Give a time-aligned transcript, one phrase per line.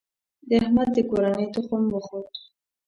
[0.47, 2.29] د احمد د کورنۍ تخم وخوت.